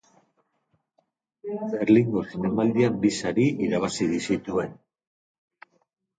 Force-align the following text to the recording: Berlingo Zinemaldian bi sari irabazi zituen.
Berlingo 1.73 2.23
Zinemaldian 2.31 2.97
bi 3.05 3.13
sari 3.19 3.47
irabazi 3.67 4.09
zituen. 4.25 4.75